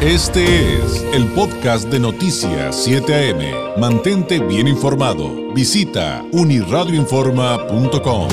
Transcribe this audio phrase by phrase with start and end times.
[0.00, 3.80] Este es el podcast de Noticias 7 AM.
[3.80, 5.52] Mantente bien informado.
[5.52, 8.28] Visita uniradioinforma.com.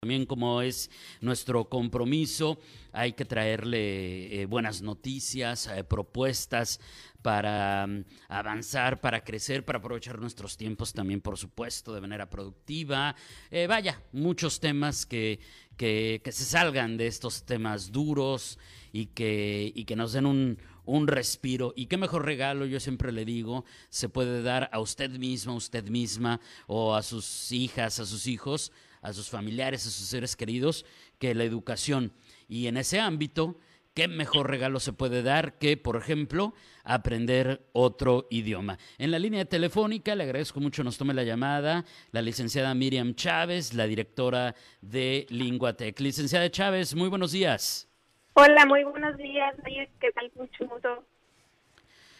[0.00, 0.90] También como es
[1.20, 2.58] nuestro compromiso,
[2.92, 6.80] hay que traerle eh, buenas noticias, eh, propuestas
[7.22, 13.14] para um, avanzar, para crecer, para aprovechar nuestros tiempos también, por supuesto, de manera productiva.
[13.50, 15.40] Eh, vaya, muchos temas que,
[15.78, 18.58] que, se salgan de estos temas duros
[18.92, 21.72] y que, y que nos den un, un respiro.
[21.76, 25.56] Y qué mejor regalo, yo siempre le digo, se puede dar a usted mismo, a
[25.56, 30.36] usted misma, o a sus hijas, a sus hijos, a sus familiares, a sus seres
[30.36, 30.84] queridos,
[31.18, 32.12] que la educación.
[32.48, 33.58] Y en ese ámbito,
[33.98, 38.78] ¿qué mejor regalo se puede dar que, por ejemplo, aprender otro idioma?
[38.96, 43.74] En la línea telefónica, le agradezco mucho, nos tome la llamada la licenciada Miriam Chávez,
[43.74, 45.98] la directora de Linguatec.
[45.98, 47.88] Licenciada Chávez, muy buenos días.
[48.34, 49.56] Hola, muy buenos días.
[49.64, 50.30] ¿Qué tal?
[50.36, 51.04] Mucho gusto.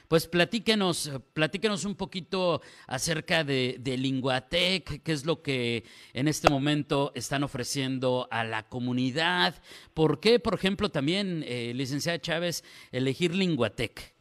[0.09, 5.85] Pues platíquenos, platíquenos un poquito acerca de, de Linguatec, qué es lo que
[6.15, 9.55] en este momento están ofreciendo a la comunidad.
[9.93, 14.15] ¿Por qué, por ejemplo, también, eh, licenciada Chávez, elegir Linguatec?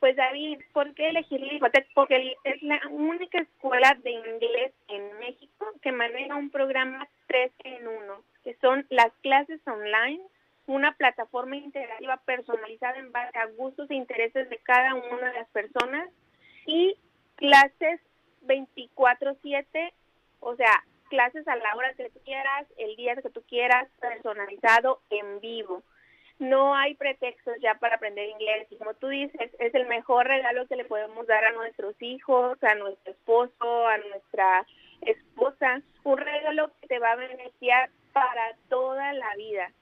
[0.00, 1.86] Pues David, ¿por qué elegir Linguatec?
[1.94, 7.86] Porque es la única escuela de inglés en México que maneja un programa 3 en
[7.86, 10.20] 1, que son las clases online
[10.68, 15.48] una plataforma interactiva personalizada en base a gustos e intereses de cada una de las
[15.48, 16.08] personas
[16.66, 16.94] y
[17.36, 18.00] clases
[18.42, 19.92] 24/7,
[20.40, 25.00] o sea, clases a la hora que tú quieras, el día que tú quieras, personalizado
[25.08, 25.82] en vivo.
[26.38, 28.68] No hay pretextos ya para aprender inglés.
[28.78, 32.74] Como tú dices, es el mejor regalo que le podemos dar a nuestros hijos, a
[32.74, 34.66] nuestro esposo, a nuestra
[35.00, 39.72] esposa, un regalo que te va a beneficiar para toda la vida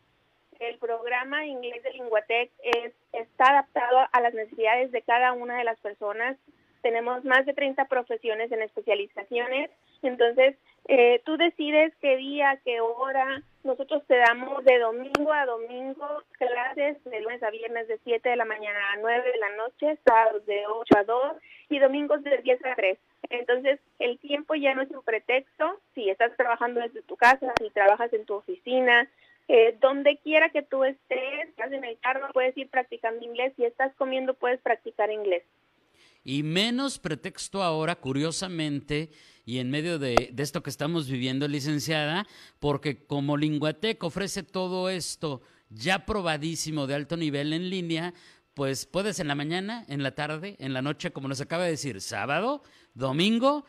[0.60, 5.64] el programa inglés de Linguatec es, está adaptado a las necesidades de cada una de
[5.64, 6.36] las personas.
[6.82, 9.70] Tenemos más de 30 profesiones en especializaciones.
[10.02, 10.56] Entonces,
[10.88, 13.42] eh, tú decides qué día, qué hora.
[13.64, 18.36] Nosotros te damos de domingo a domingo clases de lunes a viernes de 7 de
[18.36, 21.36] la mañana a 9 de la noche, sábados de 8 a 2
[21.70, 22.98] y domingos de 10 a 3.
[23.30, 25.80] Entonces, el tiempo ya no es un pretexto.
[25.94, 29.08] Si estás trabajando desde tu casa, si trabajas en tu oficina,
[29.48, 33.52] eh, donde quiera que tú estés, estás en el carro, puedes ir practicando inglés.
[33.56, 35.44] Si estás comiendo, puedes practicar inglés.
[36.24, 39.10] Y menos pretexto ahora, curiosamente,
[39.44, 42.26] y en medio de, de esto que estamos viviendo, licenciada,
[42.58, 48.14] porque como Linguatec ofrece todo esto ya probadísimo de alto nivel en línea,
[48.54, 51.72] pues puedes en la mañana, en la tarde, en la noche, como nos acaba de
[51.72, 52.62] decir, sábado,
[52.94, 53.66] domingo,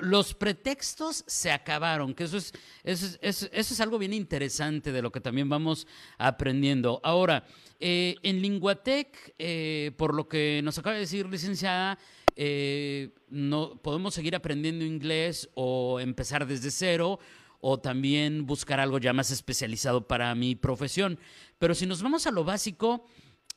[0.00, 5.02] los pretextos se acabaron, que eso es, eso es, eso es, algo bien interesante de
[5.02, 5.86] lo que también vamos
[6.18, 7.00] aprendiendo.
[7.02, 7.44] Ahora,
[7.78, 11.98] eh, en Linguatec, eh, por lo que nos acaba de decir, licenciada,
[12.36, 17.18] eh, no, podemos seguir aprendiendo inglés o empezar desde cero
[17.60, 21.18] o también buscar algo ya más especializado para mi profesión.
[21.58, 23.04] Pero si nos vamos a lo básico,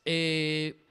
[0.06, 0.83] eh,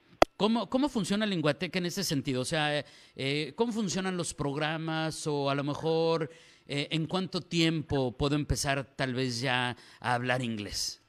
[0.43, 2.41] ¿Cómo, ¿Cómo funciona Linguatec en ese sentido?
[2.41, 6.31] O sea, eh, ¿cómo funcionan los programas o a lo mejor
[6.67, 11.01] eh, en cuánto tiempo puedo empezar tal vez ya a hablar inglés?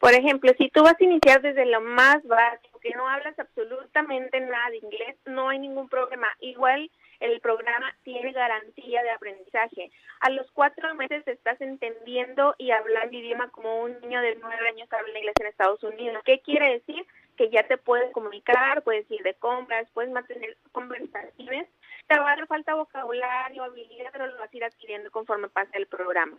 [0.00, 4.40] Por ejemplo, si tú vas a iniciar desde lo más básico, que no hablas absolutamente
[4.40, 6.26] nada de inglés, no hay ningún problema.
[6.40, 9.92] Igual el programa tiene garantía de aprendizaje.
[10.18, 14.92] A los cuatro meses estás entendiendo y hablando idioma como un niño de nueve años
[14.92, 16.20] habla inglés en Estados Unidos.
[16.24, 17.06] ¿Qué quiere decir?
[17.36, 21.68] Que ya te puedes comunicar, puedes ir de compras, puedes mantener conversaciones.
[22.06, 25.70] Te va a dar falta vocabulario, habilidad, pero lo vas a ir adquiriendo conforme pasa
[25.74, 26.36] el programa.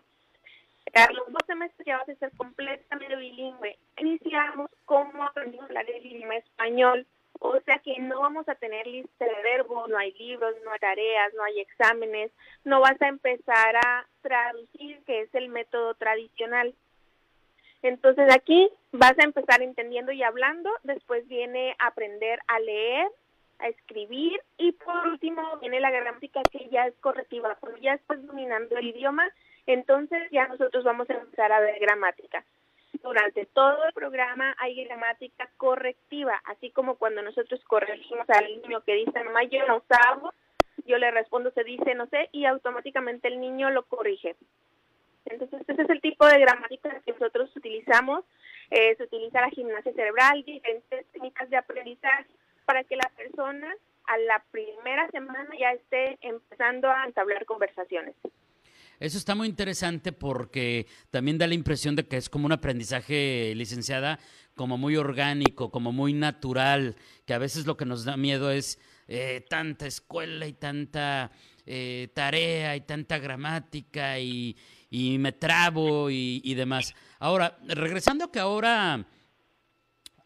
[0.93, 3.77] A los dos semestres ya vas a ser completamente bilingüe.
[3.97, 7.07] Iniciamos cómo aprendimos a hablar el idioma español.
[7.39, 10.79] O sea que no vamos a tener lista de verbos, no hay libros, no hay
[10.79, 12.31] tareas, no hay exámenes,
[12.63, 16.75] no vas a empezar a traducir, que es el método tradicional.
[17.83, 23.07] Entonces aquí vas a empezar entendiendo y hablando, después viene aprender a leer,
[23.59, 27.55] a escribir y por último viene la gramática que ya es correctiva.
[27.59, 29.29] Cuando ya estás dominando el idioma,
[29.67, 32.45] entonces ya nosotros vamos a empezar a ver gramática.
[33.03, 38.93] Durante todo el programa hay gramática correctiva, así como cuando nosotros corregimos al niño que
[38.93, 40.31] dice, mamá, yo no sabo,
[40.85, 44.37] yo le respondo, se dice, no sé, y automáticamente el niño lo corrige.
[45.25, 48.23] Entonces, ese es el tipo de gramática que nosotros utilizamos.
[48.69, 52.27] Eh, se utiliza la gimnasia cerebral, diferentes técnicas de aprendizaje
[52.65, 53.73] para que la persona
[54.05, 58.15] a la primera semana ya esté empezando a entablar conversaciones.
[58.99, 63.53] Eso está muy interesante porque también da la impresión de que es como un aprendizaje,
[63.55, 64.19] licenciada,
[64.55, 68.79] como muy orgánico, como muy natural, que a veces lo que nos da miedo es
[69.07, 71.31] eh, tanta escuela y tanta
[71.65, 74.55] eh, tarea y tanta gramática y,
[75.19, 76.93] me trabo y, y, demás.
[77.19, 79.05] Ahora, regresando que ahora,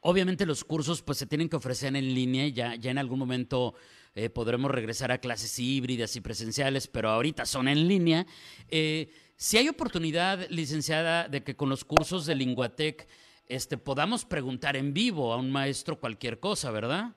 [0.01, 3.19] obviamente los cursos pues se tienen que ofrecer en línea y ya, ya en algún
[3.19, 3.75] momento
[4.15, 8.25] eh, podremos regresar a clases híbridas y presenciales, pero ahorita son en línea.
[8.67, 13.07] Eh, si hay oportunidad, licenciada, de que con los cursos de Linguatec
[13.47, 17.11] este, podamos preguntar en vivo a un maestro cualquier cosa, ¿verdad?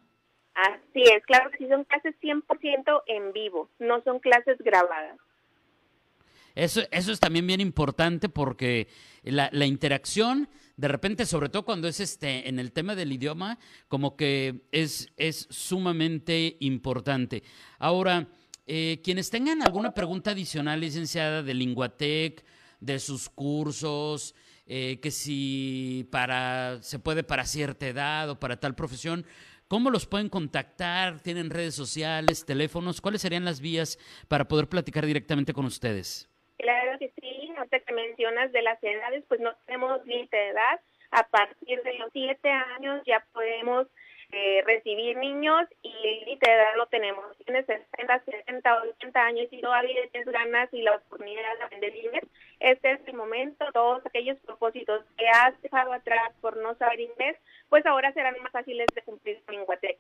[0.55, 5.19] Así es, claro sí, son clases 100% en vivo, no son clases grabadas.
[6.55, 8.89] Eso, eso es también bien importante porque
[9.23, 13.59] la, interacción de repente, sobre todo cuando es este en el tema del idioma,
[13.89, 17.43] como que es, es sumamente importante.
[17.79, 18.29] Ahora,
[18.67, 22.45] eh, quienes tengan alguna pregunta adicional, licenciada, de Linguatec,
[22.81, 24.35] de sus cursos,
[24.67, 29.27] eh, que si para se puede para cierta edad o para tal profesión,
[29.69, 31.21] ¿cómo los pueden contactar?
[31.21, 33.01] ¿Tienen redes sociales, teléfonos?
[33.01, 33.99] ¿Cuáles serían las vías
[34.29, 36.30] para poder platicar directamente con ustedes?
[37.71, 40.81] Claro que mencionas de las edades, pues no tenemos límite de edad.
[41.13, 43.87] A partir de los siete años ya podemos
[44.33, 45.93] eh, recibir niños y
[46.25, 47.25] límite de edad lo tenemos.
[47.45, 52.25] Tienes 60, 70, 80 años y todavía tienes ganas y la oportunidad de aprender inglés.
[52.59, 53.65] Este es el momento.
[53.73, 57.37] Todos aquellos propósitos que has dejado atrás por no saber inglés,
[57.69, 59.99] pues ahora serán más fáciles de cumplir con Linguatec.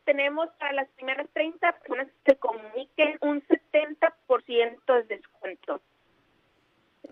[0.05, 5.81] Tenemos para las primeras 30 personas que se comuniquen un 70% de descuento.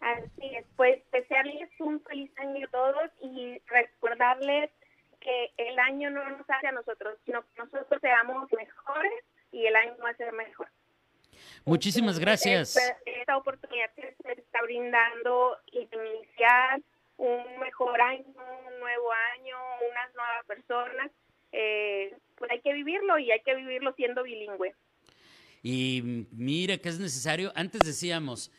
[0.00, 4.70] Así es, pues desearles un feliz año a todos y recordarles
[5.20, 9.76] que el año no nos hace a nosotros, sino que nosotros seamos mejores y el
[9.76, 10.68] año va a ser mejor.
[11.64, 12.76] Muchísimas gracias.
[13.04, 16.80] Esta, oportunidad que se está brindando y iniciar
[17.16, 19.56] un mejor año, un nuevo año,
[19.90, 21.10] unas nuevas personas,
[21.52, 24.74] eh, pues hay que vivirlo y hay que vivirlo siendo bilingüe.
[25.62, 28.50] Y mire que es necesario, antes decíamos,